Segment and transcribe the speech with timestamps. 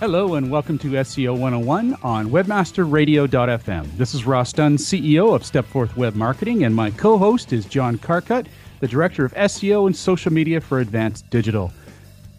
[0.00, 3.96] Hello and welcome to SEO 101 on webmasterradio.fm.
[3.96, 8.46] This is Ross Dunn, CEO of Stepforth Web Marketing, and my co-host is John Carcutt,
[8.80, 11.72] the Director of SEO and Social Media for Advanced Digital.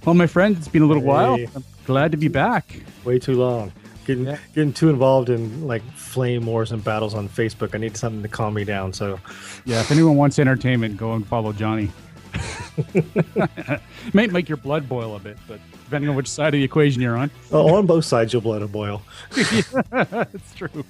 [0.05, 1.07] Well, my friend, it's been a little Hey.
[1.09, 1.35] while.
[1.55, 2.81] I'm glad to be back.
[3.03, 3.71] way too long.
[4.05, 4.37] Getting Yeah.
[4.55, 7.75] getting too involved in like flame wars and battles on Facebook.
[7.75, 8.93] I need something to calm me down.
[8.93, 9.19] So
[9.65, 11.91] Yeah, if anyone wants entertainment, go and follow Johnny.
[14.13, 17.01] Might make your blood boil a bit, but depending on which side of the equation
[17.01, 17.31] you're on.
[17.51, 19.01] oh, on both sides, you'll let it boil.
[19.35, 20.85] It's true.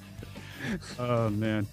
[0.99, 1.65] Oh man.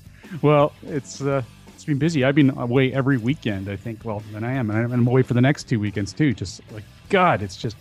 [0.42, 1.42] Well, it's uh,
[1.74, 2.24] it's been busy.
[2.24, 3.68] I've been away every weekend.
[3.68, 4.04] I think.
[4.04, 6.32] Well, and I am, and I'm- away for the next two weekends too.
[6.32, 7.76] Just like God, it's just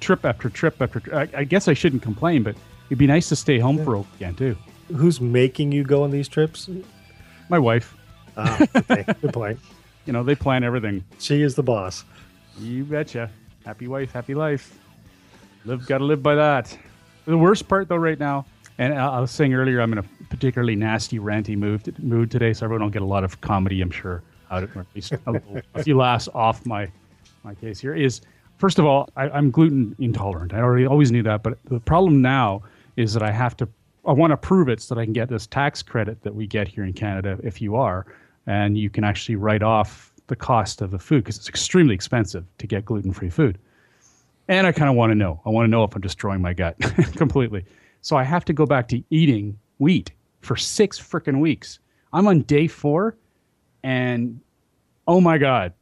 [0.00, 1.00] trip after trip after.
[1.00, 2.54] Tri- I, I guess I shouldn't complain, but
[2.88, 4.56] it'd be nice to stay home for a weekend too.
[4.94, 6.70] Who's making you go on these trips?
[7.48, 7.96] My wife,
[8.36, 9.58] Ah, okay, good point.
[10.06, 11.04] you know, they plan everything.
[11.18, 12.04] She is the boss.
[12.60, 13.30] You betcha.
[13.66, 14.78] Happy wife, happy life.
[15.64, 16.78] Live, gotta live by that.
[17.24, 18.46] The worst part, though, right now,
[18.78, 22.64] and I was saying earlier, I'm in a particularly nasty, ranty mood, mood today, so
[22.64, 25.60] everyone will get a lot of comedy, I'm sure, out of at least a, little-
[25.74, 26.88] a few laughs off my
[27.42, 27.92] my case here.
[27.92, 28.20] Is
[28.58, 30.54] first of all, I, I'm gluten intolerant.
[30.54, 32.62] I already always knew that, but the problem now
[32.96, 33.68] is that I have to.
[34.06, 36.46] I want to prove it so that I can get this tax credit that we
[36.46, 38.06] get here in Canada if you are,
[38.46, 42.44] and you can actually write off the cost of the food because it's extremely expensive
[42.58, 43.58] to get gluten-free food.
[44.48, 45.40] And I kind of want to know.
[45.44, 46.78] I want to know if I'm destroying my gut
[47.16, 47.64] completely.
[48.00, 51.80] So I have to go back to eating wheat for six freaking weeks.
[52.12, 53.16] I'm on day four,
[53.82, 54.40] and
[55.08, 55.72] oh my god,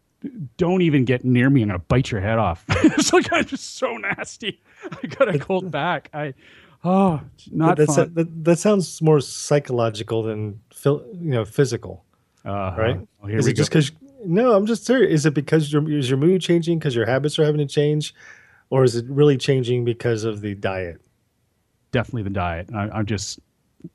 [0.57, 1.63] don't even get near me.
[1.63, 2.65] I'm gonna bite your head off.
[2.69, 4.63] it's like I'm just so nasty.
[5.03, 6.09] I gotta hold back.
[6.15, 6.33] I
[6.83, 7.21] oh,
[7.53, 8.15] not that, fun.
[8.15, 12.05] that, that sounds more psychological than you know physical,
[12.47, 12.81] Uh-huh.
[12.81, 13.01] right?
[13.27, 13.93] Here is we it just because?
[14.27, 15.13] No, I'm just serious.
[15.21, 18.15] Is it because your is your mood changing because your habits are having to change,
[18.71, 21.01] or is it really changing because of the diet?
[21.93, 22.69] definitely the diet.
[22.75, 23.39] I, I'm just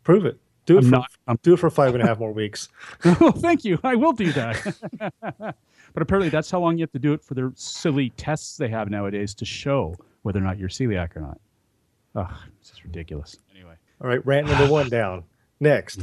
[0.04, 0.40] Prove it.
[0.66, 2.70] Do it I'm for not- I'm- do it for five and a half more weeks.
[3.06, 3.78] oh, thank you.
[3.84, 4.76] I will do that.
[5.22, 8.70] but apparently, that's how long you have to do it for their silly tests they
[8.70, 11.42] have nowadays to show whether or not you're celiac or not.
[12.16, 13.36] Ugh, it's just ridiculous.
[13.54, 13.74] Anyway.
[14.02, 15.24] All right, rant number one down.
[15.60, 16.00] Next.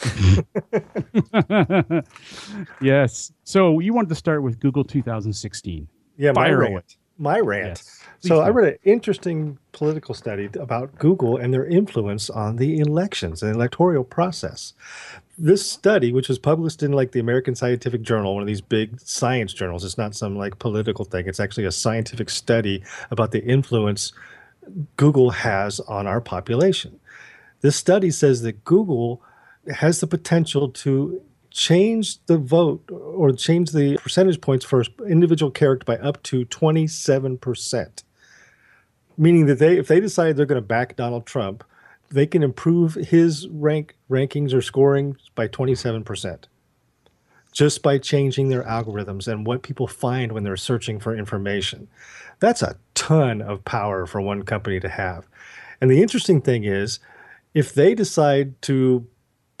[2.80, 3.32] yes.
[3.44, 5.88] So you wanted to start with Google 2016.
[6.16, 6.74] Yeah, my Fire away.
[6.74, 6.96] rant.
[7.18, 7.78] My rant.
[7.78, 8.02] Yes.
[8.20, 13.42] So I read an interesting political study about Google and their influence on the elections
[13.42, 14.72] and electoral process.
[15.36, 19.00] This study, which was published in like the American Scientific Journal, one of these big
[19.00, 21.26] science journals, it's not some like political thing.
[21.26, 24.12] It's actually a scientific study about the influence
[24.96, 26.98] Google has on our population.
[27.60, 29.22] This study says that Google
[29.76, 35.84] has the potential to change the vote or change the percentage points for individual character
[35.84, 38.02] by up to 27%.
[39.16, 41.64] Meaning that they if they decide they're going to back Donald Trump,
[42.08, 46.44] they can improve his rank rankings or scoring by 27%
[47.52, 51.88] just by changing their algorithms and what people find when they're searching for information.
[52.38, 55.26] That's a ton of power for one company to have.
[55.80, 57.00] And the interesting thing is,
[57.54, 59.06] if they decide to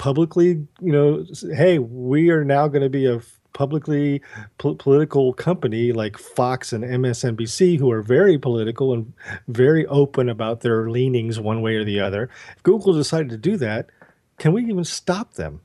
[0.00, 3.20] publicly, you know, hey, we are now going to be a
[3.52, 4.22] publicly
[4.56, 9.12] pol- political company like Fox and MSNBC, who are very political and
[9.46, 12.30] very open about their leanings one way or the other.
[12.56, 13.90] If Google decided to do that,
[14.38, 15.60] can we even stop them?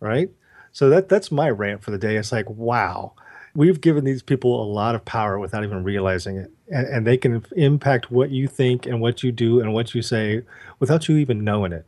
[0.00, 0.30] Right?
[0.72, 2.16] So that that's my rant for the day.
[2.16, 3.12] It's like, wow,
[3.54, 7.18] we've given these people a lot of power without even realizing it, and, and they
[7.18, 10.40] can impact what you think and what you do and what you say
[10.80, 11.84] without you even knowing it.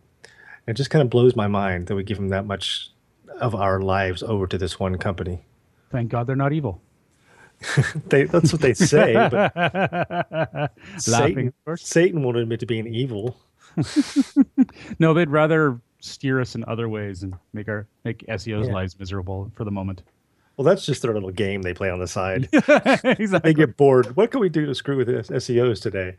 [0.67, 2.91] It just kind of blows my mind that we give them that much
[3.41, 5.41] of our lives over to this one company.
[5.91, 6.81] Thank God they're not evil.
[8.09, 11.53] They, that's what they say, but Satan.
[11.77, 13.37] Satan won't admit to being evil.
[14.99, 18.75] No, they'd rather steer us in other ways and make our make SEO's Yeah.
[18.75, 20.03] lives miserable for the moment.
[20.57, 22.49] Well, that's just their little game they play on the side.
[22.53, 23.27] exactly.
[23.43, 24.17] they get bored.
[24.17, 26.17] What can we do to screw with SEOs today?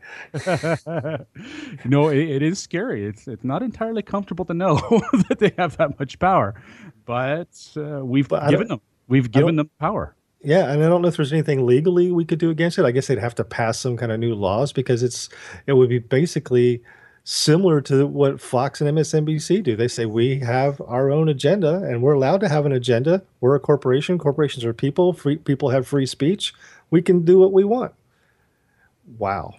[1.84, 3.04] no, it, it is scary.
[3.04, 4.74] It's it's not entirely comfortable to know
[5.28, 6.54] that they have that much power,
[7.04, 10.14] but uh, we've But given them we've given them power.
[10.40, 12.84] Yeah, and I don't know if there's anything legally we could do against it.
[12.84, 15.28] I guess they'd have to pass some kind of new laws because it's
[15.66, 16.80] it would be basically
[17.30, 19.76] similar to what Fox and MSNBC do.
[19.76, 23.22] They say we have our own agenda and we're allowed to have an agenda.
[23.42, 24.16] We're a corporation.
[24.16, 25.12] Corporations are people.
[25.12, 26.54] Free people have free speech.
[26.90, 27.92] We can do what we want.
[29.18, 29.56] Wow.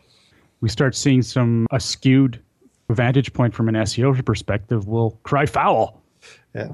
[0.61, 2.41] We start seeing some a skewed
[2.89, 6.01] vantage point from an SEO perspective We'll cry foul.
[6.55, 6.69] Yeah.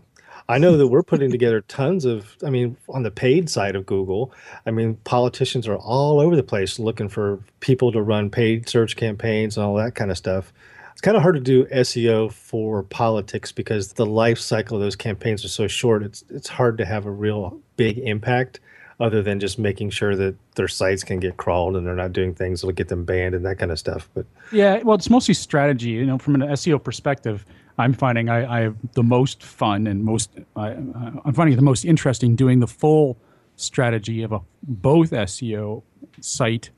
[0.47, 3.86] I know that we're putting together tons of, I mean, on the paid side of
[3.86, 4.31] Google,
[4.65, 8.95] I mean, politicians are all over the place looking for people to run paid search
[8.95, 10.53] campaigns and all that kind of stuff.
[10.95, 14.95] It's kind of hard to do SEO for politics because the life cycle of those
[14.95, 16.03] campaigns are so short.
[16.03, 18.62] It's it's hard to have a real big impact
[18.97, 22.33] other than just making sure that their sites can get crawled and they're not doing
[22.33, 24.09] things that'll get them banned and that kind of stuff.
[24.13, 25.89] But yeah, well, it's mostly strategy.
[25.89, 27.45] You know, from an SEO perspective,
[27.77, 31.62] I'm finding I, I have the most fun and most I, I'm finding it the
[31.62, 33.18] most interesting doing the full
[33.57, 35.83] strategy of a both SEO
[36.21, 36.69] site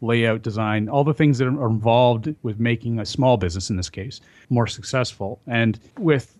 [0.00, 3.88] layout design all the things that are involved with making a small business in this
[3.88, 4.20] case
[4.50, 6.36] more successful and with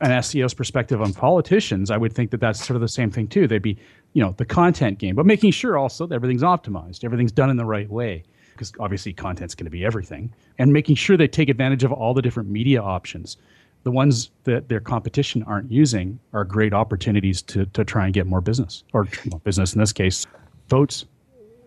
[0.00, 3.28] an SEO's perspective on politicians, I would think that that's sort of the same thing
[3.28, 3.46] too.
[3.46, 3.76] They'd be,
[4.14, 7.56] you know, the content game, but making sure also that everything's optimized, everything's done in
[7.56, 11.48] the right way, because obviously content's going to be everything, and making sure they take
[11.48, 13.36] advantage of all the different media options.
[13.84, 18.26] The ones that their competition aren't using are great opportunities to to try and get
[18.26, 19.06] more business, or
[19.44, 20.26] business in this case,
[20.68, 21.04] votes.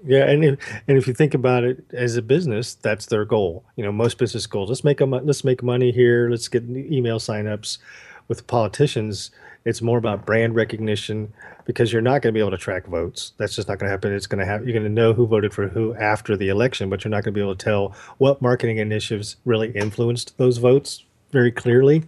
[0.03, 3.63] Yeah, and if, and if you think about it as a business, that's their goal.
[3.75, 4.69] You know, most business goals.
[4.69, 6.29] Let's make a let's make money here.
[6.29, 7.77] Let's get email signups.
[8.27, 9.31] With politicians,
[9.65, 11.33] it's more about brand recognition
[11.65, 13.33] because you're not going to be able to track votes.
[13.37, 14.13] That's just not going to happen.
[14.13, 16.89] It's going to have you're going to know who voted for who after the election,
[16.89, 20.57] but you're not going to be able to tell what marketing initiatives really influenced those
[20.57, 22.03] votes very clearly.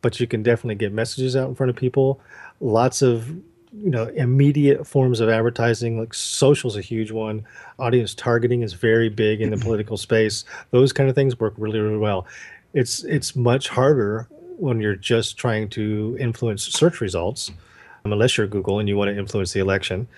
[0.00, 2.20] But you can definitely get messages out in front of people.
[2.60, 3.36] Lots of
[3.82, 7.44] you know immediate forms of advertising like social is a huge one.
[7.78, 10.44] Audience targeting is very big in the political space.
[10.70, 12.26] Those kind of things work really really well.
[12.74, 14.28] It's it's much harder
[14.58, 17.50] when you're just trying to influence search results
[18.04, 20.08] um, unless you're google and you want to influence the election.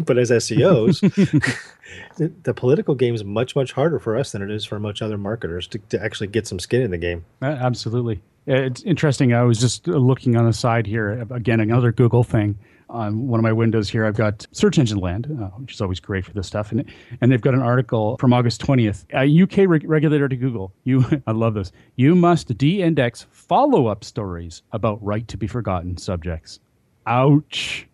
[0.00, 1.00] But as seos
[2.16, 5.02] the, the, political game is much much harder for us than it is for much
[5.02, 7.24] other marketers to, to actually get some skin in the game.
[7.42, 8.20] Absolutely.
[8.46, 12.58] It's interesting i was just looking on the side here again another google thing
[12.90, 16.00] on one of my windows here, I've got Search Engine Land, uh, which is always
[16.00, 16.84] great for this stuff, and
[17.20, 19.06] and they've got an article from August twentieth.
[19.14, 21.72] A UK re- regulator to Google, you, I love this.
[21.96, 26.60] You must de-index follow-up stories about right to be forgotten subjects.
[27.06, 27.86] Ouch.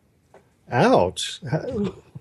[0.71, 1.41] Ouch.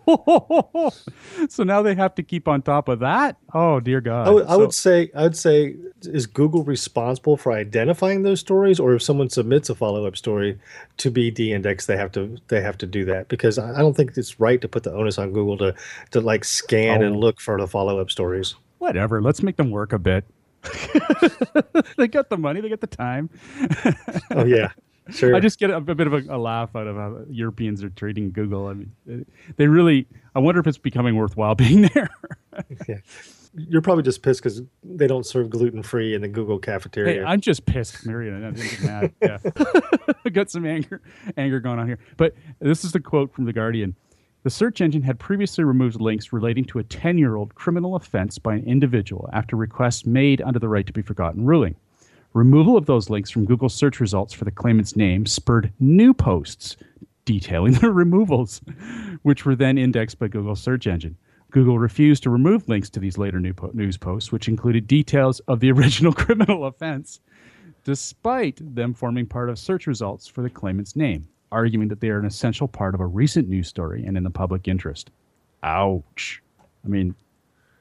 [1.50, 3.38] so now they have to keep on top of that.
[3.54, 4.24] Oh dear God!
[4.24, 8.40] I, w- I so, would say I would say is Google responsible for identifying those
[8.40, 10.60] stories, or if someone submits a follow up story
[10.98, 14.16] to be de-indexed, they have to they have to do that because I don't think
[14.18, 15.76] it's right to put the onus on Google to
[16.12, 17.08] to like scan oh.
[17.08, 18.56] and look for the follow up stories.
[18.78, 19.22] Whatever.
[19.22, 20.26] Let's make them work a bit.
[21.98, 22.62] they got the money.
[22.62, 23.30] They got the time.
[24.32, 24.72] oh yeah.
[25.12, 25.36] Sure.
[25.36, 27.90] I just get a, a bit of a, a, laugh out of how Europeans are
[27.90, 28.68] treating Google.
[28.68, 29.26] I mean,
[29.56, 30.08] they really.
[30.34, 32.10] I wonder if it's becoming worthwhile being there.
[32.88, 32.98] yeah.
[33.58, 37.22] You're probably just pissed because they don't serve gluten free in the Google cafeteria.
[37.22, 38.44] Hey, I'm just pissed, Marion.
[38.44, 39.14] I'm just mad.
[39.22, 39.38] Yeah,
[40.26, 41.02] I got some anger,
[41.38, 42.00] anger going on here.
[42.18, 43.96] But this is the quote from the Guardian.
[44.44, 48.38] The search engine had previously removed links relating to a 10 year old criminal offense
[48.38, 51.78] by an individual after requests made under the right to be forgotten ruling.
[52.36, 56.76] Removal of those links from Google search results for the claimant's name spurred new posts
[57.24, 58.60] detailing the removals,
[59.22, 61.16] which were then indexed by Google's search engine.
[61.52, 65.72] Google refused to remove links to these later news posts, which included details of the
[65.72, 67.22] original criminal offense,
[67.86, 72.20] despite them forming part of search results for the claimant's name, arguing that they are
[72.20, 75.10] an essential part of a recent news story and in the public interest.
[75.64, 76.44] Ouch.
[76.84, 77.16] I mean,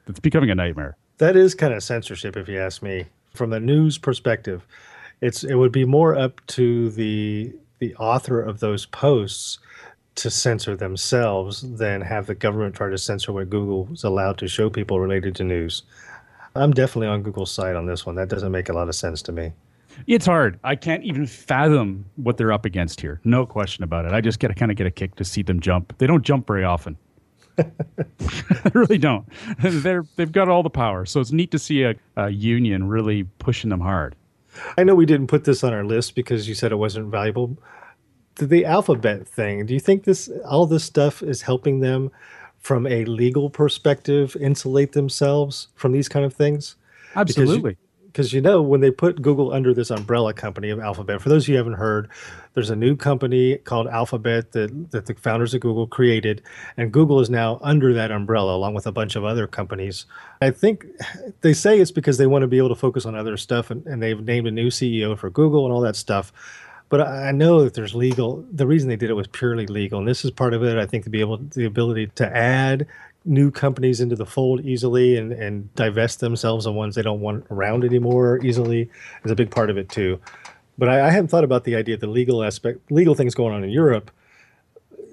[0.07, 0.95] it's becoming a nightmare.
[1.17, 4.65] That is kind of censorship, if you ask me from the news perspective,
[5.21, 9.59] it's it would be more up to the the author of those posts
[10.15, 14.47] to censor themselves than have the government try to censor what Google is allowed to
[14.47, 15.83] show people related to news.
[16.55, 18.15] I'm definitely on Google's side on this one.
[18.15, 19.51] That doesn't make a lot of sense to me.
[20.07, 20.59] It's hard.
[20.63, 23.19] I can't even fathom what they're up against here.
[23.23, 24.13] No question about it.
[24.13, 25.97] I just get kind of get a kick to see them jump.
[25.97, 26.97] They don't jump very often.
[27.57, 29.25] they really don't.
[29.59, 33.23] They're they've got all the power, so it's neat to see a, a union really
[33.39, 34.15] pushing them hard.
[34.77, 37.57] I know we didn't put this on our list because you said it wasn't valuable.
[38.37, 39.65] The alphabet thing.
[39.65, 42.11] Do you think this all this stuff is helping them
[42.59, 46.75] from a legal perspective insulate themselves from these kind of things?
[47.15, 47.77] Absolutely.
[48.15, 51.21] Because you know when they put Google under this umbrella company of Alphabet.
[51.21, 52.09] For those of you haven't heard,
[52.53, 56.41] there's a new company called Alphabet that that the founders of Google created,
[56.77, 60.05] and Google is now under that umbrella along with a bunch of other companies.
[60.39, 60.85] I think
[61.41, 63.85] they say it's because they want to be able to focus on other stuff, and,
[63.85, 66.31] and they've named a new CEO for Google and all that stuff.
[66.87, 68.45] But I know that there's legal.
[68.49, 70.77] The reason they did it was purely legal, and this is part of it.
[70.77, 72.87] I think to be able the ability to add
[73.25, 77.45] new companies into the fold easily and, and divest themselves of ones they don't want
[77.49, 78.89] around anymore easily
[79.23, 80.19] is a big part of it too.
[80.77, 83.53] But I, I hadn't thought about the idea, of the legal aspect, legal things going
[83.53, 84.11] on in Europe.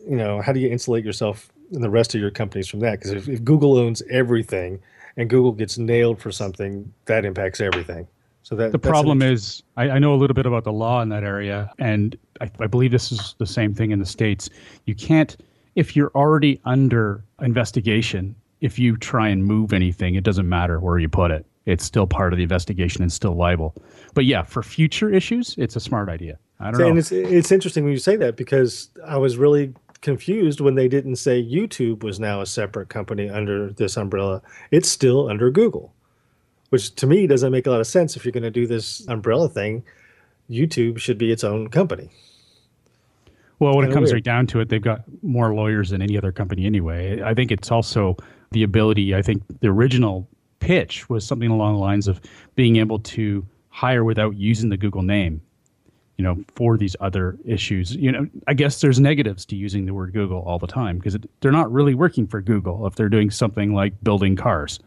[0.08, 2.98] You know, how do you insulate yourself and the rest of your companies from that?
[2.98, 4.80] Because if, if Google owns everything
[5.16, 8.06] and Google gets nailed for something, that impacts everything.
[8.42, 11.08] So that the problem is, I, I, know a little bit about the law in
[11.10, 14.50] that area, and I, I believe this is the same thing in the states.
[14.84, 15.36] You can't
[15.74, 20.98] if you're already under investigation, if you try and move anything, it doesn't matter where
[20.98, 21.46] you put it.
[21.64, 23.74] It's still part of the investigation and still liable.
[24.14, 26.38] But yeah, for future issues, it's a smart idea.
[26.58, 26.88] I don't know.
[26.88, 30.88] And it's it's interesting when you say that because I was really confused when they
[30.88, 34.42] didn't say YouTube was now a separate company under this umbrella.
[34.70, 35.92] It's still under Google,
[36.70, 38.16] which to me doesn't make a lot of sense.
[38.16, 39.84] If you're going to do this umbrella thing,
[40.50, 42.10] YouTube should be its own company.
[43.62, 44.14] Well, when it comes weird.
[44.14, 47.22] right down to it, they've got more lawyers than any other company anyway.
[47.22, 48.16] I think it's also
[48.50, 49.14] the ability.
[49.14, 50.28] I think the original
[50.58, 52.20] pitch was something along the lines of
[52.56, 55.40] being able to hire without using the Google name.
[56.18, 57.94] You know, for these other issues.
[57.94, 61.16] You know, I guess there's negatives to using the word Google all the time because
[61.40, 64.80] they're not really working for Google if they're doing something like building cars.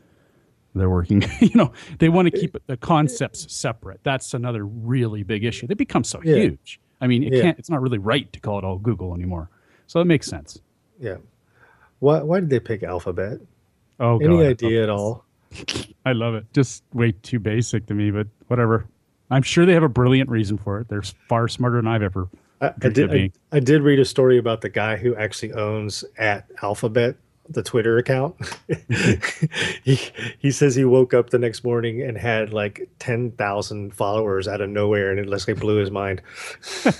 [0.76, 4.02] They're working, you know, they want to keep the concepts separate.
[4.04, 5.66] That's another really big issue.
[5.66, 6.36] They become so yeah.
[6.36, 7.42] huge I mean, it yeah.
[7.42, 7.60] can't.
[7.60, 9.50] It's not really right to call it all Google anymore.
[9.88, 10.60] So it makes sense.
[11.00, 11.18] Yeah.
[12.00, 13.40] Why Why did they pick Alphabet?
[14.00, 15.26] Oh, any God, idea at all?
[16.06, 16.46] I love it.
[16.54, 18.88] Just way too basic to me, but whatever.
[19.32, 20.88] I'm sure they have a brilliant reason for it.
[20.88, 22.30] They're far smarter than I've ever.
[22.62, 23.14] I, I did.
[23.14, 27.18] I, I, did read a story about the guy who actually owns at Alphabet
[27.50, 28.36] the Twitter account.
[29.84, 30.00] he
[30.40, 34.62] he says he woke up the next morning and had like ten thousand followers out
[34.62, 36.22] of nowhere, and it like blew his mind.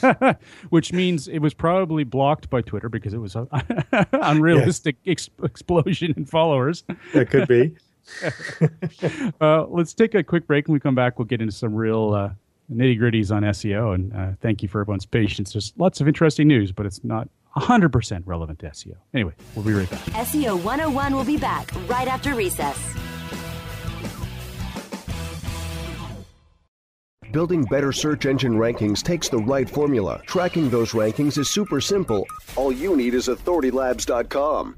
[0.70, 3.48] Which means it was probably blocked by Twitter because it was an
[4.12, 6.84] unrealistic ex- explosion in followers.
[7.14, 7.76] That could be.
[9.42, 11.18] uh, let's take a quick break, and we come back.
[11.18, 12.14] We'll get into some real.
[12.14, 12.30] Uh,
[12.72, 15.54] nitty gritties on SEO, and uh, thank you for everyone's patience.
[15.54, 18.96] There's lots of interesting news, but it's not 100% relevant to SEO.
[19.14, 20.00] Anyway, we'll be right back.
[20.02, 22.78] SEO 101 will be back right after recess.
[27.32, 30.22] Building better search engine rankings takes the right formula.
[30.26, 32.26] Tracking those rankings is super simple.
[32.56, 34.78] All you need is authoritylabs.com.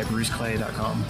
[0.00, 1.04] at bruceclay.com.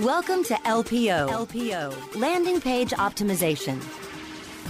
[0.00, 1.28] Welcome to LPO.
[1.28, 3.82] LPO, Landing Page Optimization.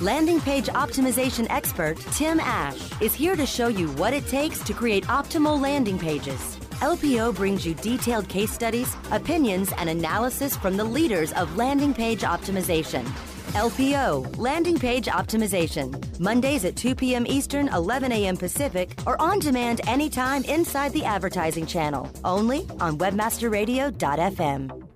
[0.00, 4.72] Landing Page Optimization expert Tim Ash is here to show you what it takes to
[4.72, 6.56] create optimal landing pages.
[6.80, 12.22] LPO brings you detailed case studies, opinions, and analysis from the leaders of landing page
[12.22, 13.04] optimization
[13.48, 16.18] LPO, Landing Page Optimization.
[16.20, 17.26] Mondays at 2 p.m.
[17.26, 18.36] Eastern, 11 a.m.
[18.36, 22.10] Pacific, or on demand anytime inside the advertising channel.
[22.24, 24.88] Only on WebmasterRadio.fm.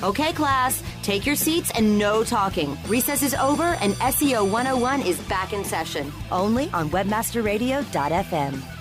[0.00, 2.78] Okay, class, take your seats and no talking.
[2.86, 6.12] Recess is over and SEO 101 is back in session.
[6.30, 8.77] Only on WebmasterRadio.fm.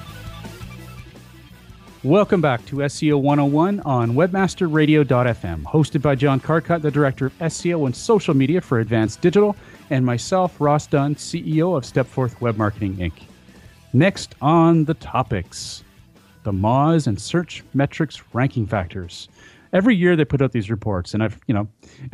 [2.08, 7.86] Welcome back to SEO 101 on webmasterradio.fm, hosted by John Carcutt, the director of SEO
[7.86, 9.58] and social media for Advanced Digital,
[9.90, 13.12] and myself, Ross Dunn, CEO of Stepforth Web Marketing Inc.
[13.92, 15.84] Next on the topics
[16.44, 19.28] the Moz and search metrics ranking factors.
[19.74, 21.68] every year they put out these reports, and I've you know,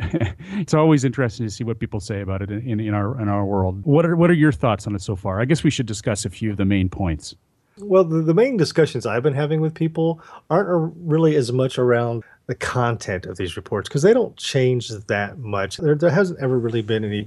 [0.58, 3.44] it's always interesting to see what people say about it in, in our in our
[3.44, 3.84] world.
[3.84, 5.40] What are what are your thoughts on it so far?
[5.40, 7.36] I guess we should discuss a few of the main points.
[7.78, 12.22] Well, the, the main discussions I've been having with people aren't really as much around
[12.46, 15.78] the content of these reports because they don't change that much.
[15.78, 17.26] There, there hasn't ever really been any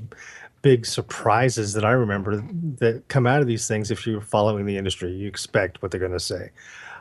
[0.61, 2.37] big surprises that I remember
[2.77, 5.11] that come out of these things if you're following the industry.
[5.11, 6.51] You expect what they're going to say.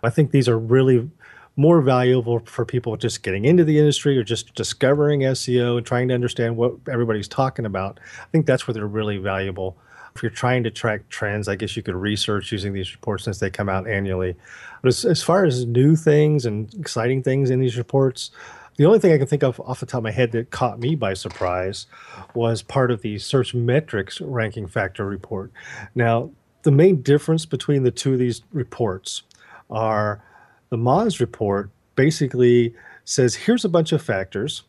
[0.02, 1.08] I think these are really
[1.56, 6.08] more valuable for people just getting into the industry or just discovering SEO and trying
[6.08, 7.98] to understand what everybody's talking about.
[8.20, 9.76] I think that's where they're really valuable.
[10.16, 13.38] If you're trying to track trends, I guess you could research using these reports since
[13.38, 14.34] they come out annually.
[14.80, 18.30] But as, as far as new things and exciting things in these reports,
[18.76, 20.78] the only thing I can think of off the top of my head that caught
[20.78, 21.86] me by surprise
[22.32, 25.52] was part of the search metrics ranking factor report.
[25.94, 26.30] Now,
[26.62, 29.22] the main difference between the two of these reports
[29.68, 30.22] are
[30.70, 34.62] the Moz report basically says here's a bunch of factors.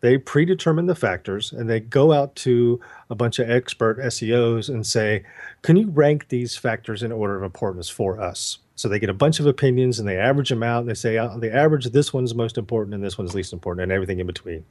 [0.00, 4.86] They predetermine the factors and they go out to a bunch of expert SEOs and
[4.86, 5.24] say,
[5.62, 8.58] can you rank these factors in order of importance for us?
[8.76, 10.80] So they get a bunch of opinions and they average them out.
[10.80, 13.82] And they say, oh, the average, this one's most important and this one's least important
[13.82, 14.64] and everything in between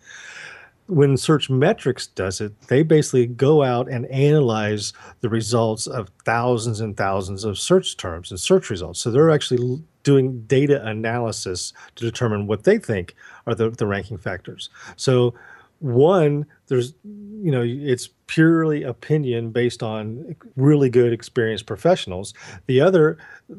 [0.87, 6.79] when Search Metrics does it, they basically go out and analyze the results of thousands
[6.79, 8.99] and thousands of search terms and search results.
[8.99, 13.13] So they're actually doing data analysis to determine what they think
[13.45, 14.69] are the, the ranking factors.
[14.95, 15.33] So
[15.79, 22.33] one, there's, you know, it's purely opinion based on really good experienced professionals.
[22.67, 23.17] The other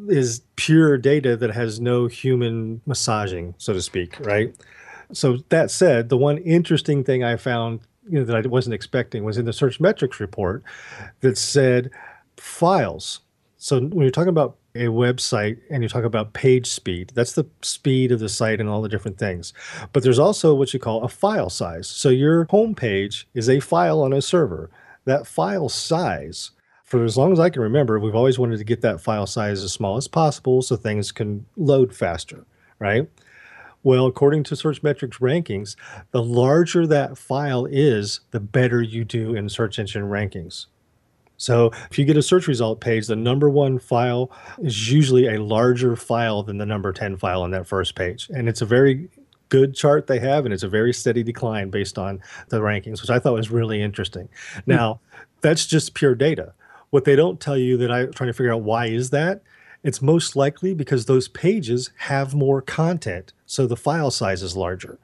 [0.09, 4.57] is pure data that has no human massaging, so to speak, right?
[5.13, 9.23] So that said, the one interesting thing I found you know, that I wasn't expecting
[9.23, 10.65] was in the search metrics report
[11.21, 11.91] that said
[12.39, 13.21] files.
[13.59, 17.47] So when you're talking about a website and you talk about page speed, that's the
[17.63, 19.53] speed of the site and all the different things.
[19.93, 21.89] But there's also what you call a file size.
[21.89, 24.71] So your home page is a file on a server.
[25.05, 26.53] That file size,
[26.85, 29.63] for as long as I can remember, we've always wanted to get that file size
[29.63, 32.45] as small as possible so things can load faster,
[32.79, 33.09] right?
[33.83, 35.77] Well, according to Search Metrics rankings,
[36.11, 40.67] the larger that file is, the better you do in search engine rankings.
[41.39, 45.43] So if you get a search result page, the number one file is usually a
[45.43, 48.29] larger file than the number 10 file on that first page.
[48.35, 49.09] And it's a very
[49.49, 53.11] good chart they have, and it's a very steady decline based on the rankings, which
[53.11, 54.29] I thought was really interesting.
[54.53, 54.61] Hmm.
[54.67, 55.01] Now,
[55.41, 56.53] that's just pure data.
[56.91, 59.43] What they don't tell you that I'm trying to figure out why is that
[59.85, 64.99] it's most likely because those pages have more content, so the file size is larger,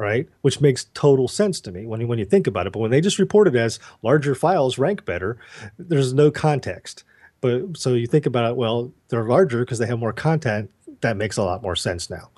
[0.00, 0.28] right?
[0.40, 2.72] Which makes total sense to me when you, when you think about it.
[2.72, 5.36] But when they just report it as larger files rank better,
[5.78, 7.04] there's no context.
[7.40, 10.70] But so you think about it, well, they're larger because they have more content.
[11.02, 12.30] That makes a lot more sense now.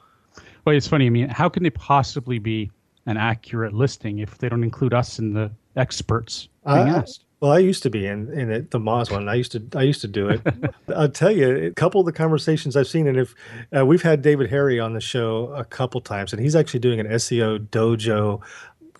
[0.64, 1.06] Well, it's funny.
[1.06, 2.70] I mean, how can they possibly be
[3.06, 7.24] an accurate listing if they don't include us in the experts being uh, asked?
[7.42, 9.28] Well, I used to be in in it, the Moz one.
[9.28, 10.40] I used to I used to do it.
[10.96, 13.34] I'll tell you, a couple of the conversations I've seen, and if
[13.76, 17.00] uh, we've had David Harry on the show a couple times, and he's actually doing
[17.00, 18.40] an SEO dojo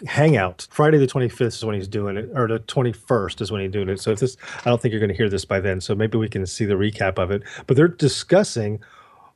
[0.09, 0.67] hangout.
[0.73, 3.89] Friday the 25th is when he's doing it, or the 21st is when he's doing
[3.89, 4.01] it.
[4.01, 5.81] So if this, I don't think you're going to hear this by then.
[5.81, 7.45] So maybe we can see the recap of it.
[7.69, 8.83] But they're discussing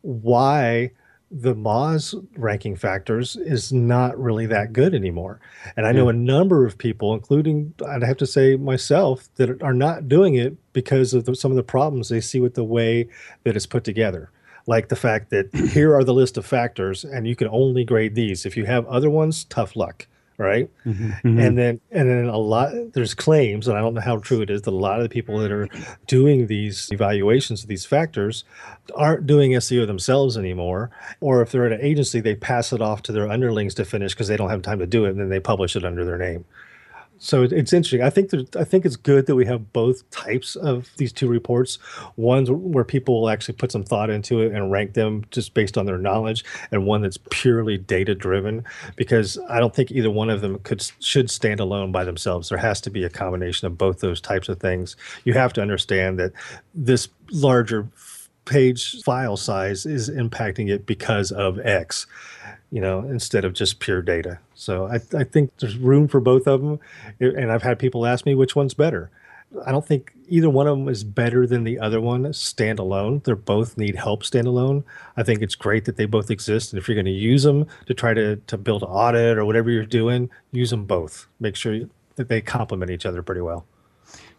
[0.03, 0.90] why
[1.30, 5.40] the Moz ranking factors is not really that good anymore.
[5.76, 9.74] And I know a number of people, including I'd have to say myself, that are
[9.74, 13.08] not doing it because of the, some of the problems they see with the way
[13.42, 14.30] that it's put together.
[14.68, 18.14] Like the fact that here are the list of factors and you can only grade
[18.14, 18.46] these.
[18.46, 20.06] If you have other ones, tough luck
[20.38, 20.70] right?
[20.85, 21.38] Mm-hmm, mm-hmm.
[21.38, 24.51] And then and then a lot there's claims, and I don't know how true it
[24.51, 25.68] is, that a lot of the people that are
[26.07, 28.44] doing these evaluations of these factors
[28.94, 33.03] aren't doing SEO themselves anymore, or if they're at an agency, they pass it off
[33.03, 35.29] to their underlings to finish because they don't have time to do it, and then
[35.29, 36.44] they publish it under their name
[37.18, 38.02] so it's interesting.
[38.02, 41.79] I think I think it's good that we have both types of these two reports.
[42.16, 45.79] Ones where people will actually put some thought into it and rank them just based
[45.79, 48.64] on their knowledge, and one that's purely data driven.
[48.96, 52.48] Because I don't think either one of them could should stand alone by themselves.
[52.48, 54.96] There has to be a combination of both those types of things.
[55.24, 56.33] You have to understand that
[56.74, 57.88] this larger
[58.46, 62.06] page file size is impacting it because of X
[62.70, 64.38] you know, instead of just pure data.
[64.54, 66.80] So I, I think there's room for both of them.
[67.20, 69.11] And I've had people ask me which one's better.
[69.64, 73.22] I don't think either one of them is better than the other one standalone.
[73.22, 74.82] They both need help standalone.
[75.16, 76.72] I think it's great that they both exist.
[76.72, 79.44] And if you're going to use them to try to, to build an audit or
[79.44, 81.28] whatever you're doing, use them both.
[81.38, 81.80] Make sure
[82.16, 83.64] that they complement each other pretty well.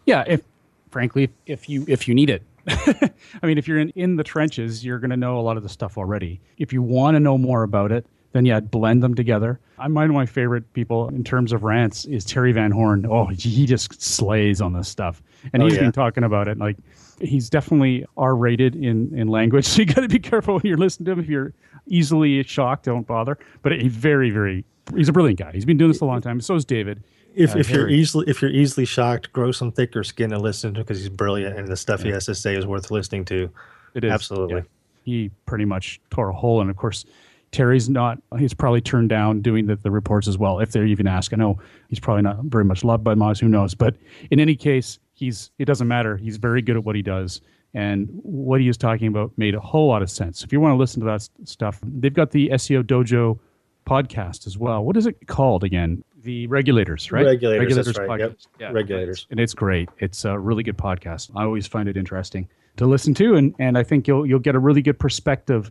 [0.04, 0.24] Yeah.
[0.26, 0.42] If
[0.90, 2.42] frankly, if you, if you need it,
[3.42, 5.62] I mean, if you're in, in the trenches, you're going to know a lot of
[5.62, 6.40] the stuff already.
[6.58, 9.58] If you want to know more about it, then yeah, blend them together.
[9.78, 13.06] I'm one of my favorite people in terms of rants is Terry Van Horn.
[13.08, 15.82] Oh, he just slays on this stuff, and Oh, he's yeah.
[15.82, 16.58] been talking about it.
[16.58, 16.76] Like
[17.20, 21.06] he's definitely R-rated in in language, so you got to be careful when you're listening
[21.06, 21.20] to him.
[21.20, 21.54] If you're
[21.86, 23.38] easily shocked, don't bother.
[23.62, 24.64] But he's very, very.
[24.94, 25.52] He's a brilliant guy.
[25.52, 26.40] He's been doing this a long time.
[26.42, 27.02] So is David.
[27.38, 30.74] If, Uh, if you're easily if you're easily shocked, grow some thicker skin and listen
[30.74, 33.24] to him because he's brilliant and the stuff he has to say is worth listening
[33.26, 33.48] to.
[33.94, 34.56] It is Absolutely.
[34.56, 34.62] yeah.
[35.04, 37.04] He pretty much tore a hole, and of course,
[37.52, 38.18] Terry's not.
[38.38, 40.58] He's probably turned down doing the, the reports as well.
[40.60, 43.40] If they even ask, I know he's probably not very much loved by Moz.
[43.40, 43.74] Who knows?
[43.74, 43.96] But
[44.30, 45.50] in any case, he's.
[45.58, 46.16] It doesn't matter.
[46.18, 47.40] He's very good at what he does,
[47.72, 50.42] and what he is talking about made a whole lot of sense.
[50.44, 53.38] If you want to listen to that s- stuff, they've got the SEO Dojo
[53.86, 54.84] podcast as well.
[54.84, 56.04] What is it called again?
[56.28, 57.24] The regulators, right?
[57.24, 58.20] Regulators, that's right.
[58.20, 58.36] Yep.
[58.60, 58.70] Yeah.
[58.70, 59.26] Regulators.
[59.30, 59.88] and it's great.
[59.98, 61.30] It's a really good podcast.
[61.34, 64.54] I always find it interesting to listen to, and and I think you'll you'll get
[64.54, 65.70] a really good perspective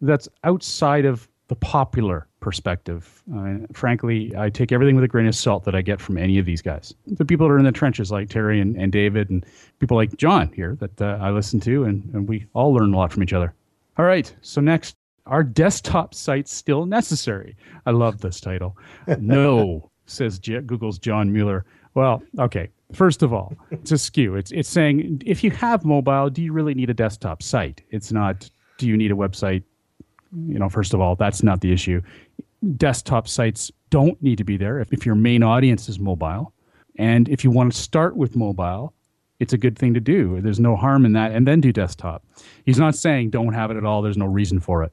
[0.00, 3.20] that's outside of the popular perspective.
[3.36, 6.38] Uh, frankly, I take everything with a grain of salt that I get from any
[6.38, 6.94] of these guys.
[7.08, 9.44] The people that are in the trenches, like Terry and, and David, and
[9.80, 12.96] people like John here that uh, I listen to, and, and we all learn a
[12.96, 13.52] lot from each other.
[13.98, 14.94] All right, so next,
[15.26, 17.56] are desktop sites still necessary?
[17.86, 18.76] I love this title.
[19.18, 21.64] no, says Google's John Mueller.
[21.94, 22.70] Well, okay.
[22.92, 24.36] First of all, it's a skew.
[24.36, 27.82] It's it's saying if you have mobile, do you really need a desktop site?
[27.90, 28.48] It's not.
[28.78, 29.64] Do you need a website?
[30.46, 32.00] You know, first of all, that's not the issue.
[32.76, 36.52] Desktop sites don't need to be there if, if your main audience is mobile,
[36.96, 38.92] and if you want to start with mobile,
[39.40, 40.40] it's a good thing to do.
[40.40, 42.24] There's no harm in that, and then do desktop.
[42.64, 44.02] He's not saying don't have it at all.
[44.02, 44.92] There's no reason for it.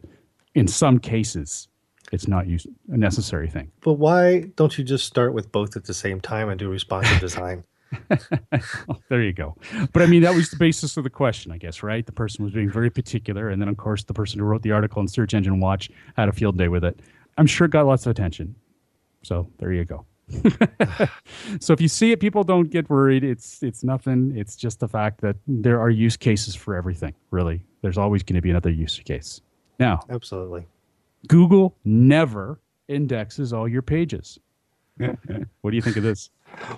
[0.55, 1.67] In some cases,
[2.13, 3.71] it's not use, a necessary thing.
[3.81, 7.19] But why don't you just start with both at the same time and do responsive
[7.19, 7.63] design?
[9.09, 9.55] There you go.
[9.91, 12.05] But I mean, that was the basis of the question, I guess, right?
[12.05, 13.49] The person was being very particular.
[13.49, 16.29] And then, of course, the person who wrote the article in Search Engine Watch had
[16.29, 16.99] a field day with it.
[17.37, 18.55] I'm sure it got lots of attention.
[19.23, 20.05] So there you go.
[21.59, 23.23] so if you see it, people don't get worried.
[23.23, 24.33] It's it's nothing.
[24.35, 27.13] It's just the fact that there are use cases for everything.
[27.31, 29.41] Really, there's always going to be another use case.
[29.79, 30.65] Now, Absolutely.
[31.27, 34.39] Google never indexes all your pages.
[34.97, 36.29] what do you think of this?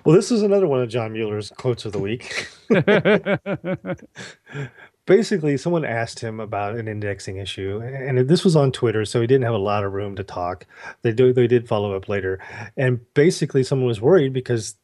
[0.03, 2.47] Well, this is another one of John Mueller's quotes of the week.
[5.07, 9.27] Basically, someone asked him about an indexing issue, and this was on Twitter, so he
[9.27, 10.65] didn't have a lot of room to talk.
[11.03, 12.39] They do, they did follow up later,
[12.75, 14.75] and basically, someone was worried because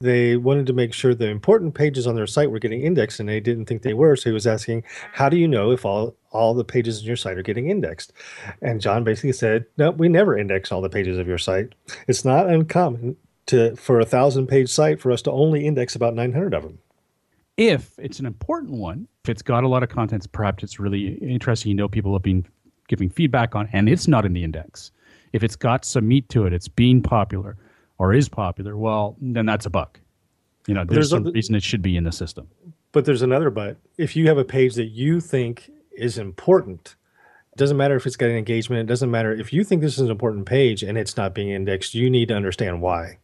[0.00, 3.28] they wanted to make sure the important pages on their site were getting indexed, and
[3.28, 4.16] they didn't think they were.
[4.16, 7.16] So he was asking, "How do you know if all all the pages in your
[7.16, 8.14] site are getting indexed?"
[8.62, 11.74] And John basically said, "No, we never index all the pages of your site.
[12.06, 13.16] It's not uncommon."
[13.48, 16.80] To, for a thousand page site for us to only index about 900 of them
[17.58, 21.14] if it's an important one, if it's got a lot of contents, perhaps it's really
[21.16, 21.70] interesting.
[21.70, 22.46] You know, people have been
[22.86, 24.92] giving feedback on, and it's not in the index.
[25.32, 27.56] If it's got some meat to it, it's being popular
[27.98, 28.76] or is popular.
[28.76, 30.00] Well, then that's a buck.
[30.66, 32.48] You know, there's, there's some other- reason it should be in the system.
[32.92, 33.76] But there's another but.
[33.98, 36.94] If you have a page that you think is important,
[37.52, 39.94] it doesn't matter if it's got an engagement, it doesn't matter if you think this
[39.94, 43.18] is an important page and it's not being indexed, you need to understand why.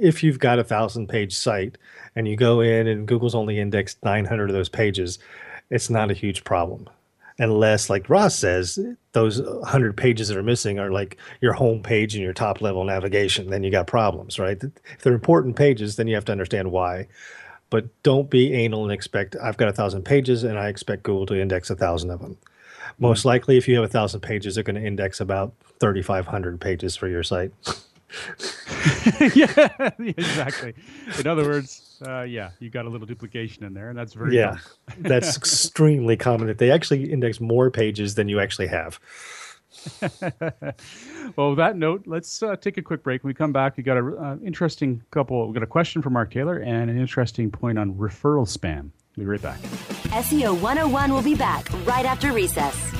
[0.00, 1.78] If you've got a thousand page site
[2.16, 5.18] and you go in and Google's only indexed 900 of those pages,
[5.70, 6.88] it's not a huge problem.
[7.38, 8.78] Unless, like Ross says,
[9.12, 12.84] those 100 pages that are missing are like your home page and your top level
[12.84, 14.62] navigation, then you got problems, right?
[14.62, 17.06] If they're important pages, then you have to understand why
[17.70, 21.26] but don't be anal and expect I've got a thousand pages and I expect Google
[21.26, 22.36] to index a thousand of them.
[22.98, 23.28] Most hmm.
[23.28, 27.08] likely, if you have a thousand pages, they're going to index about 3,500 pages for
[27.08, 27.52] your site.
[29.34, 30.74] yeah, exactly.
[31.18, 34.36] In other words, uh, yeah, you got a little duplication in there, and that's very
[34.36, 34.58] Yeah,
[34.98, 36.48] that's extremely common.
[36.48, 38.98] That they actually index more pages than you actually have.
[41.36, 43.22] well, with that note, let's uh, take a quick break.
[43.22, 45.46] When we come back, we got an uh, interesting couple.
[45.46, 48.90] We got a question from Mark Taylor and an interesting point on referral spam.
[49.16, 49.60] We'll be right back.
[50.10, 52.99] SEO 101 will be back right after recess.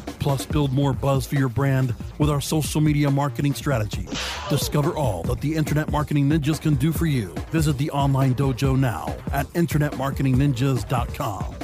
[0.21, 4.07] Plus, build more buzz for your brand with our social media marketing strategy.
[4.49, 7.33] Discover all that the Internet Marketing Ninjas can do for you.
[7.49, 11.55] Visit the online dojo now at InternetMarketingNinjas.com.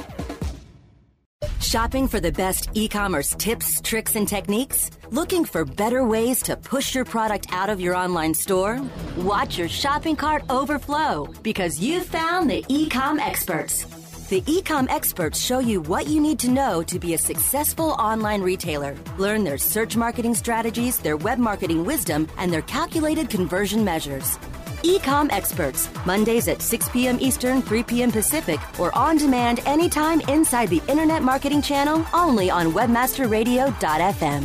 [1.60, 4.90] Shopping for the best e commerce tips, tricks, and techniques?
[5.10, 8.80] Looking for better ways to push your product out of your online store?
[9.18, 13.86] Watch your shopping cart overflow because you found the ecom experts.
[14.28, 18.42] The Ecom experts show you what you need to know to be a successful online
[18.42, 18.94] retailer.
[19.16, 24.36] Learn their search marketing strategies, their web marketing wisdom, and their calculated conversion measures.
[24.82, 27.16] Ecom experts, Mondays at 6 p.m.
[27.22, 28.12] Eastern, 3 p.m.
[28.12, 34.44] Pacific, or on demand anytime inside the Internet Marketing Channel only on WebmasterRadio.fm.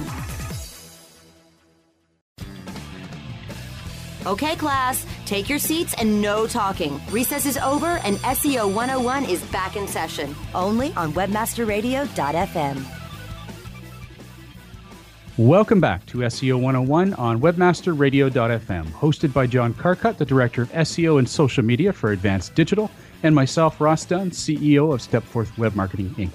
[4.25, 7.01] Okay, class, take your seats and no talking.
[7.09, 12.85] Recess is over and SEO 101 is back in session only on WebmasterRadio.fm.
[15.39, 21.17] Welcome back to SEO 101 on WebmasterRadio.fm, hosted by John Carcutt, the Director of SEO
[21.17, 22.91] and Social Media for Advanced Digital,
[23.23, 26.29] and myself, Ross Dunn, CEO of Stepforth Web Marketing Inc.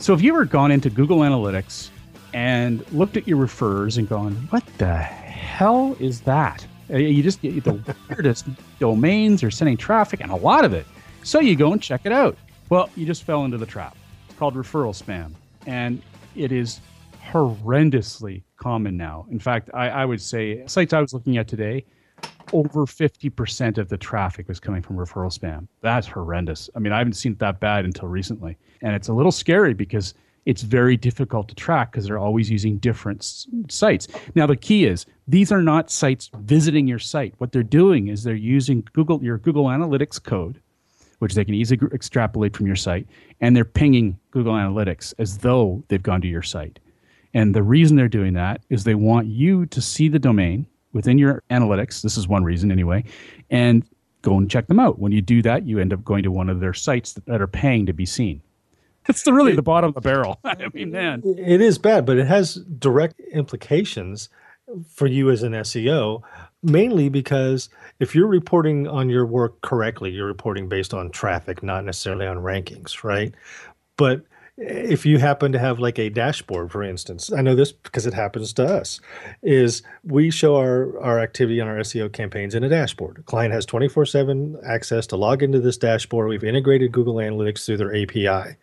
[0.00, 1.88] So, have you ever gone into Google Analytics
[2.34, 6.66] and looked at your referrers and gone, what the hell is that?
[6.90, 8.46] Uh, You just get the weirdest
[8.78, 10.86] domains are sending traffic and a lot of it.
[11.22, 12.36] So, you go and check it out.
[12.70, 13.96] Well, you just fell into the trap.
[14.28, 15.32] It's called referral spam.
[15.66, 16.00] And
[16.36, 16.80] it is
[17.32, 19.26] horrendously common now.
[19.30, 21.84] In fact, I, I would say sites I was looking at today,
[22.52, 25.66] over 50% of the traffic was coming from referral spam.
[25.82, 26.70] That's horrendous.
[26.74, 28.56] I mean, I haven't seen it that bad until recently.
[28.82, 30.14] And it's a little scary because
[30.48, 34.08] it's very difficult to track because they're always using different sites.
[34.34, 37.34] Now, the key is these are not sites visiting your site.
[37.38, 40.60] What they're doing is they're using Google your Google Analytics code
[41.18, 43.06] which they can easily extrapolate from your site,
[43.40, 46.78] and they're pinging Google Analytics as though they've gone to your site.
[47.34, 51.18] And the reason they're doing that is they want you to see the domain within
[51.18, 52.02] your analytics.
[52.02, 53.04] This is one reason, anyway,
[53.50, 53.84] and
[54.22, 54.98] go and check them out.
[54.98, 57.46] When you do that, you end up going to one of their sites that are
[57.48, 58.40] paying to be seen.
[59.08, 60.38] That's the, really the bottom of the barrel.
[60.44, 61.22] I mean, man.
[61.24, 64.28] It is bad, but it has direct implications
[64.86, 66.22] for you as an SEO,
[66.62, 71.84] mainly because if you're reporting on your work correctly, you're reporting based on traffic, not
[71.86, 73.34] necessarily on rankings, right?
[73.96, 74.22] But
[74.58, 78.14] if you happen to have like a dashboard, for instance, I know this because it
[78.14, 79.00] happens to us,
[79.42, 83.18] is we show our, our activity on our SEO campaigns in a dashboard.
[83.18, 86.28] A client has 24 7 access to log into this dashboard.
[86.28, 88.56] We've integrated Google Analytics through their API.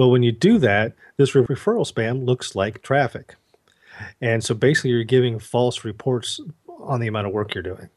[0.00, 3.34] Well, when you do that, this re- referral spam looks like traffic.
[4.22, 7.90] And so basically, you're giving false reports on the amount of work you're doing.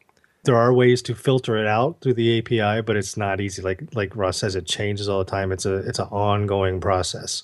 [0.44, 3.62] There are ways to filter it out through the API, but it's not easy.
[3.62, 5.54] Like like Ross says, it changes all the time.
[5.54, 7.44] It's a it's an ongoing process.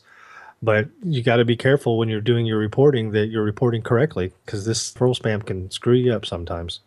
[0.61, 4.33] But you got to be careful when you're doing your reporting that you're reporting correctly
[4.45, 6.81] because this referral spam can screw you up sometimes.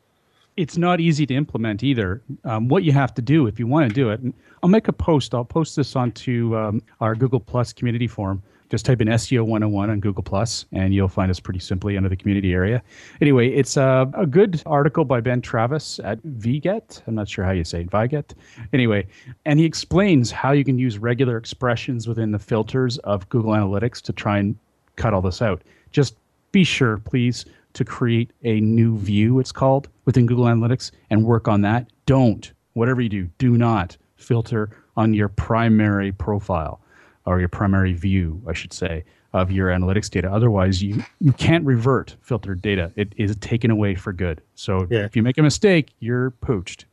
[0.57, 2.23] It's not easy to implement either.
[2.45, 4.89] Um, what you have to do if you want to do it, and I'll make
[4.89, 5.35] a post.
[5.35, 8.43] I'll post this onto um, our Google Plus community forum.
[8.69, 12.09] Just type in SEO 101 on Google Plus, and you'll find us pretty simply under
[12.09, 12.83] the community area.
[13.21, 17.03] Anyway, it's a, a good article by Ben Travis at VGet.
[17.07, 18.33] I'm not sure how you say it, Viget.
[18.73, 19.07] Anyway,
[19.45, 24.01] and he explains how you can use regular expressions within the filters of Google Analytics
[24.03, 24.57] to try and
[24.97, 25.61] cut all this out.
[25.91, 26.17] Just
[26.51, 31.49] be sure, please, to create a new view, it's called, within Google Analytics and work
[31.49, 31.89] on that.
[32.07, 36.81] Don't, whatever you do, do not filter on your primary profile
[37.25, 40.31] or your primary view, I should say, of your analytics data.
[40.31, 42.93] Otherwise, you, you can't revert filtered data.
[42.97, 44.43] It is taken away for good.
[44.55, 45.05] So Yeah.
[45.05, 46.85] if you make a mistake, you're poached.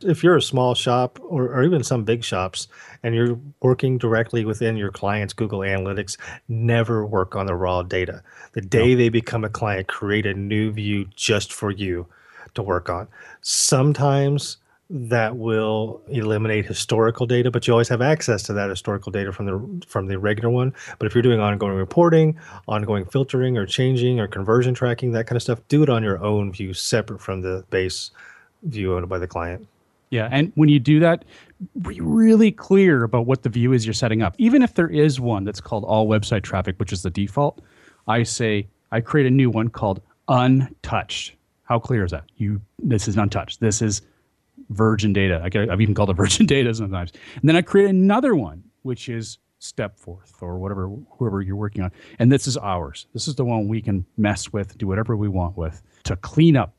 [0.00, 2.68] If you're a small shop or, or even some big shops
[3.02, 6.16] and you're working directly within your client's Google Analytics,
[6.48, 8.22] never work on the raw data.
[8.52, 12.06] The day they become a client, create a new view just for you
[12.54, 13.08] to work on.
[13.40, 14.58] Sometimes
[14.94, 19.46] that will eliminate historical data, but you always have access to that historical data from
[19.46, 20.74] the from the regular one.
[20.98, 25.36] But if you're doing ongoing reporting, ongoing filtering or changing or conversion tracking, that kind
[25.36, 28.10] of stuff, do it on your own view separate from the base
[28.64, 29.66] view owned by the client.
[30.12, 31.24] Yeah, and when you do that,
[31.80, 34.34] be really clear about what the view is you're setting up.
[34.36, 37.62] Even if there is one that's called all website traffic, which is the default,
[38.06, 41.34] I say I create a new one called untouched.
[41.62, 42.24] How clear is that?
[42.36, 43.60] You this is untouched.
[43.60, 44.02] This is
[44.68, 45.40] virgin data.
[45.42, 47.12] I have even called it virgin data sometimes.
[47.40, 51.82] And then I create another one, which is step Stepforth or whatever whoever you're working
[51.82, 51.90] on.
[52.18, 53.06] And this is ours.
[53.14, 56.54] This is the one we can mess with, do whatever we want with to clean
[56.54, 56.74] up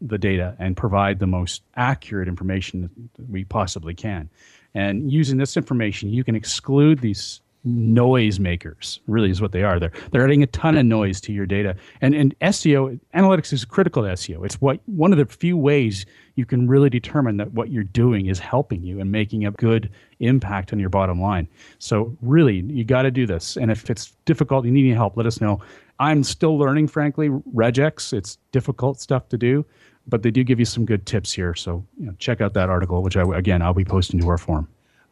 [0.00, 4.28] the data and provide the most accurate information that we possibly can.
[4.74, 9.78] And using this information, you can exclude these noise makers really is what they are.
[9.78, 11.76] They're they're adding a ton of noise to your data.
[12.00, 16.06] And and seo analytics is critical to seo it's what one of the few ways
[16.36, 19.90] you can really determine that what you're doing is helping you and making a good
[20.20, 21.46] impact on your bottom line.
[21.78, 23.56] So really you got to do this.
[23.56, 25.60] And if it's difficult you need any help let us know
[26.00, 29.64] i'm still learning frankly regex it's difficult stuff to do
[30.08, 32.68] but they do give you some good tips here so you know, check out that
[32.68, 34.66] article which I, again i'll be posting to our forum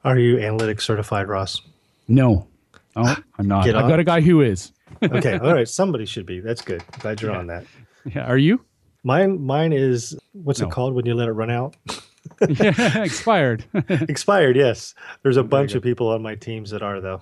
[0.05, 1.61] are you analytics certified ross
[2.09, 2.49] no,
[2.97, 3.69] oh, I'm not.
[3.69, 4.73] I've got a guy who is.
[5.03, 5.69] okay, all right.
[5.69, 6.41] Somebody should be.
[6.41, 6.83] That's good.
[6.99, 7.39] Glad you're yeah.
[7.39, 7.67] on that.
[8.07, 8.65] Yeah, are you?
[9.05, 10.67] Mine, mine is what's no.
[10.67, 11.77] it called when you let it run out?
[12.49, 13.65] yeah, expired.
[13.89, 14.57] expired.
[14.57, 17.21] Yes, there's a bunch of people on my teams that are though.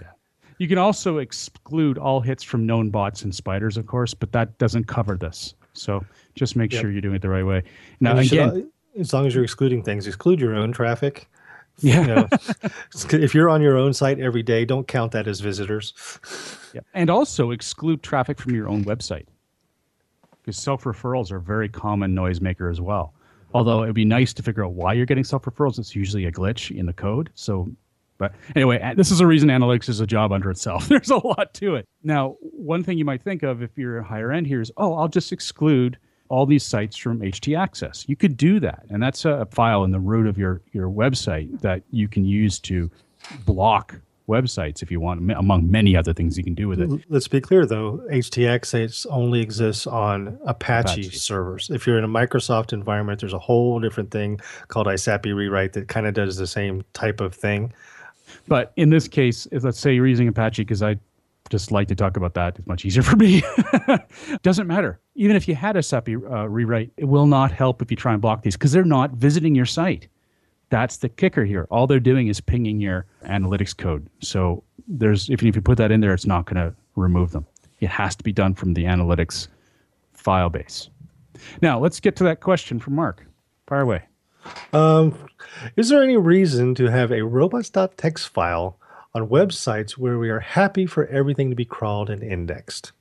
[0.00, 0.08] Yeah.
[0.60, 4.58] You can also exclude all hits from known bots and spiders, of course, but that
[4.58, 5.54] doesn't cover this.
[5.72, 6.82] So just make yep.
[6.82, 7.62] sure you're doing it the right way.
[8.00, 8.70] Now, again, should,
[9.00, 11.28] as long as you're excluding things, exclude your own traffic
[11.82, 12.00] yeah.
[12.00, 12.28] You know,
[13.24, 15.94] if you're on your own site every day, don't count that as visitors.
[16.72, 16.82] Yeah.
[16.94, 19.26] And also exclude traffic from your own website
[20.40, 23.12] because self referrals are a very common noisemaker as well.
[23.54, 25.80] Although it would be nice to figure out why you're getting self referrals.
[25.80, 27.30] It's usually a glitch in the code.
[27.34, 27.68] So,
[28.20, 30.86] but anyway, uh, this is a reason analytics is a job under itself.
[30.88, 31.86] There's a lot to it.
[32.04, 34.94] Now, one thing you might think of if you're a higher end here is, oh,
[34.94, 38.08] I'll just exclude all these sites from htaccess.
[38.08, 41.60] You could do that, and that's a file in the root of your your website
[41.62, 42.88] that you can use to
[43.44, 43.96] block
[44.28, 46.88] websites if you want, among many other things you can do with it.
[47.08, 51.68] Let's be clear though, htaccess only exists on Apache, Apache, servers.
[51.68, 55.88] If you're in a Microsoft environment, there's a whole different thing called ISAPI rewrite that
[55.88, 57.72] kind of does the same type of thing.
[58.48, 60.96] But in this case, let's say you're using Apache because I
[61.50, 62.58] just like to talk about that.
[62.58, 63.42] It's much easier for me.
[64.42, 65.00] Doesn't matter.
[65.16, 68.22] Even if you had ISAPI uh, rewrite, it will not help if you try and
[68.22, 70.08] block these because they're not visiting your site.
[70.70, 71.66] That's the kicker here.
[71.70, 74.08] All they're doing is pinging your analytics code.
[74.20, 77.46] So there's if, if you put that in there, it's not going to remove them.
[77.80, 79.48] It has to be done from the analytics
[80.12, 80.88] file base.
[81.60, 83.26] Now let's get to that question from Mark.
[83.66, 84.02] Fire away.
[84.72, 85.28] Um,
[85.76, 88.78] is there any reason to have a robots.txt file
[89.14, 92.92] on websites where we are happy for everything to be crawled and indexed?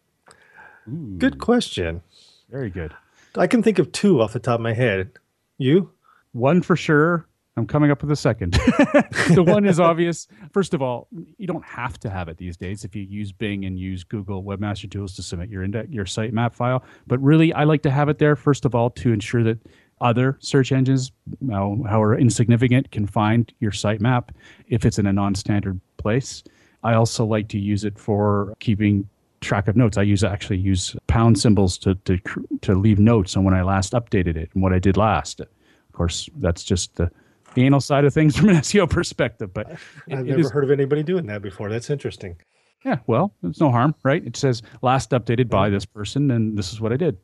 [0.88, 2.02] Ooh, good question.
[2.49, 2.93] Very good.
[3.38, 5.12] I can think of two off the top of my head.
[5.58, 5.91] You?
[6.32, 7.28] One for sure.
[7.60, 8.54] I'm coming up with a second.
[9.34, 10.28] the one is obvious.
[10.54, 13.65] First of all, you don't have to have it these days if you use Bing
[13.65, 16.84] and use Google Webmaster Tools to submit your index, your sitemap file.
[17.06, 19.60] But really, I like to have it there first of all to ensure that
[20.01, 21.12] other search engines,
[21.49, 24.29] however insignificant, can find your sitemap
[24.67, 26.43] if it's in a non-standard place.
[26.83, 29.07] I also like to use it for keeping
[29.41, 29.97] track of notes.
[29.97, 32.17] I use actually use pound symbols to to
[32.62, 35.39] to leave notes on when I last updated it and what I did last.
[35.41, 35.47] Of
[35.93, 37.12] course, that's just the,
[37.55, 39.53] the anal side of things from an SEO perspective.
[39.53, 39.71] But
[40.12, 41.69] I've never is, heard of anybody doing that before.
[41.69, 42.38] That's interesting.
[42.85, 44.25] Yeah, well, there's no harm, right?
[44.25, 47.17] It says last updated by this person, and this is what I did.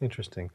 [0.00, 0.52] Interesting.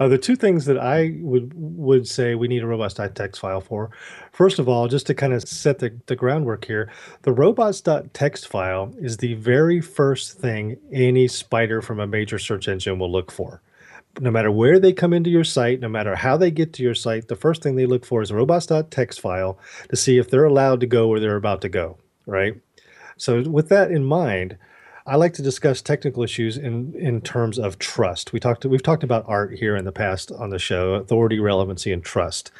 [0.00, 3.90] Uh, the two things that I would would say we need a robots.txt file for,
[4.32, 8.94] first of all, just to kind of set the, the groundwork here, the robots.txt file
[8.98, 13.60] is the very first thing any spider from a major search engine will look for.
[14.18, 16.94] No matter where they come into your site, no matter how they get to your
[16.94, 19.58] site, the first thing they look for is a robots.txt file
[19.90, 22.54] to see if they're allowed to go where they're about to go, right?
[23.18, 24.56] So with that in mind,
[25.08, 28.32] I like to discuss technical issues in in terms of trust.
[28.32, 31.92] We talked we've talked about art here in the past on the show, authority, relevancy,
[31.92, 32.50] and trust.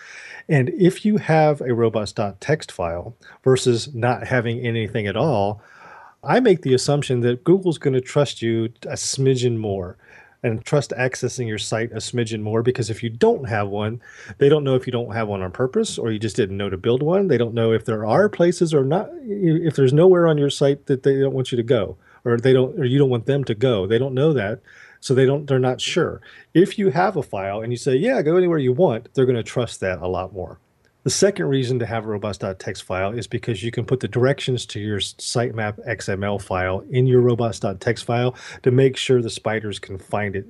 [0.49, 5.61] And if you have a robots.txt file versus not having anything at all,
[6.23, 9.97] I make the assumption that Google's going to trust you a smidgen more
[10.45, 14.01] and trust accessing your site a smidgen more because if you don't have one,
[14.39, 16.71] they don't know if you don't have one on purpose or you just didn't know
[16.71, 17.27] to build one.
[17.27, 20.87] They don't know if there are places or not, if there's nowhere on your site
[20.87, 23.45] that they don't want you to go or they don't or you don't want them
[23.45, 23.87] to go.
[23.87, 24.61] They don't know that
[25.01, 26.21] so they don't they're not sure.
[26.53, 29.37] If you have a file and you say yeah go anywhere you want they're going
[29.37, 30.59] to trust that a lot more.
[31.05, 34.67] The second reason to have a robots.txt file is because you can put the directions
[34.67, 39.99] to your sitemap xml file in your robots.txt file to make sure the spiders can
[39.99, 40.47] find it.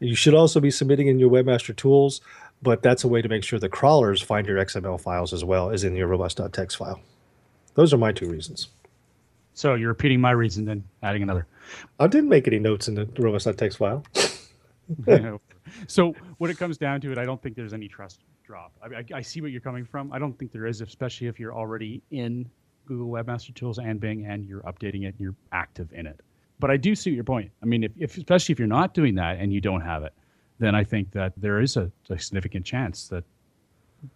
[0.00, 2.20] You should also be submitting in your webmaster tools
[2.62, 5.70] but that's a way to make sure the crawlers find your xml files as well
[5.70, 7.00] as in your robots.txt file.
[7.74, 8.68] Those are my two reasons
[9.54, 11.46] So you're repeating my reason, then adding another.
[11.98, 14.04] I didn't make any notes in the robots.txt file.
[15.86, 18.72] so when it comes down to it, I don't think there's any trust drop.
[18.82, 20.12] I, I, I, see what you're coming from.
[20.12, 22.50] I don't think there is, especially if you're already in
[22.86, 26.20] Google Webmaster Tools and Bing and you're updating it and you're active in it.
[26.60, 27.50] But I do see your point.
[27.62, 30.12] I mean, if, if especially if you're not doing that and you don't have it,
[30.58, 33.24] then I think that there is a, a significant chance that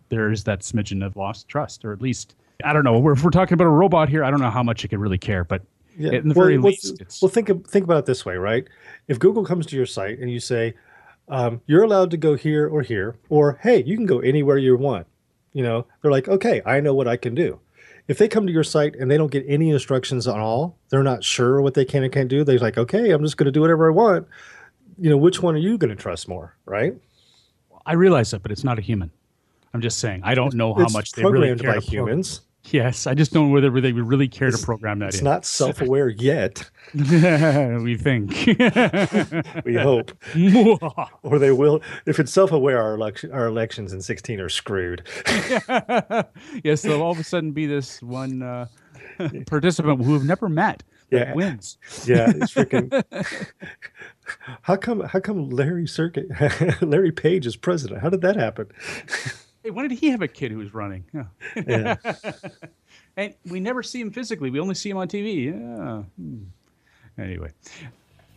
[0.08, 2.96] there is that smidgen of lost trust, or at least I don't know.
[3.10, 5.18] If we're talking about a robot here, I don't know how much it could really
[5.18, 5.62] care, but
[5.96, 6.12] yeah.
[6.12, 7.22] in the well, very well, least, it's...
[7.22, 8.66] well, think think about it this way, right?
[9.06, 10.74] If Google comes to your site and you say,
[11.28, 14.76] um, "You're allowed to go here or here," or "Hey, you can go anywhere you
[14.76, 15.06] want,"
[15.52, 17.60] you know, they're like, "Okay, I know what I can do."
[18.08, 21.02] If they come to your site and they don't get any instructions at all, they're
[21.02, 22.42] not sure what they can and can't do.
[22.42, 24.26] They're like, "Okay, I'm just going to do whatever I want."
[24.98, 26.94] You know, which one are you going to trust more, right?
[27.86, 29.12] I realize that, but it's not a human.
[29.72, 32.40] I'm just saying I don't know how it's much they really care by humans.
[32.70, 35.08] Yes, I just don't know whether they would really care it's, to program that.
[35.08, 35.24] It's in.
[35.24, 36.70] not self-aware yet.
[36.94, 38.30] we think.
[39.64, 40.12] we hope.
[41.22, 41.80] or they will.
[42.06, 45.02] If it's self-aware, our, election, our elections in 16 are screwed.
[46.62, 48.66] yes, there'll all of a sudden be this one uh,
[49.46, 51.34] participant who have never met that yeah.
[51.34, 51.78] wins.
[52.04, 53.02] Yeah, it's freaking.
[54.62, 55.00] how come?
[55.00, 56.26] How come Larry Circuit,
[56.82, 58.02] Larry Page is president?
[58.02, 58.68] How did that happen?
[59.70, 61.04] When did he have a kid who was running?
[61.66, 61.96] Yeah.
[63.16, 64.50] and we never see him physically.
[64.50, 65.46] We only see him on TV.
[65.46, 66.02] Yeah.
[66.16, 66.44] Hmm.
[67.18, 67.50] Anyway.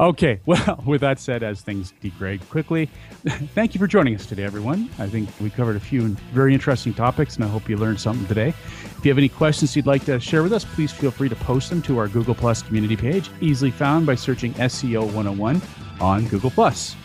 [0.01, 2.89] Okay, well, with that said, as things degrade quickly,
[3.53, 4.89] thank you for joining us today, everyone.
[4.97, 8.27] I think we covered a few very interesting topics, and I hope you learned something
[8.27, 8.49] today.
[8.49, 11.35] If you have any questions you'd like to share with us, please feel free to
[11.35, 15.61] post them to our Google Plus community page, easily found by searching SEO 101
[15.99, 16.95] on Google Plus.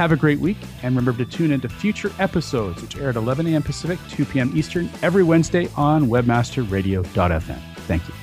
[0.00, 3.46] Have a great week, and remember to tune into future episodes, which air at 11
[3.48, 3.62] a.m.
[3.62, 4.50] Pacific, 2 p.m.
[4.56, 7.60] Eastern, every Wednesday on WebmasterRadio.fm.
[7.80, 8.14] Thank you.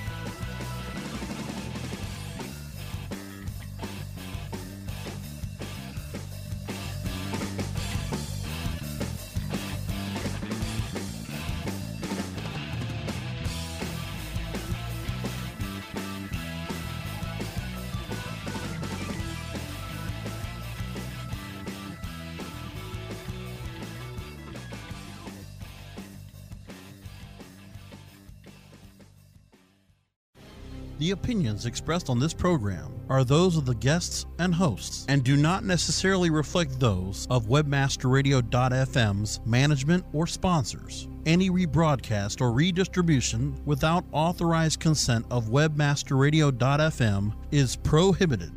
[30.98, 35.38] The opinions expressed on this program are those of the guests and hosts and do
[35.38, 41.08] not necessarily reflect those of WebmasterRadio.fm's management or sponsors.
[41.28, 48.52] Any rebroadcast or redistribution without authorized consent of WebmasterRadio.fm is prohibited.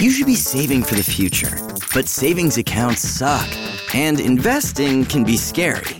[0.00, 1.54] You should be saving for the future,
[1.92, 3.46] but savings accounts suck,
[3.94, 5.99] and investing can be scary.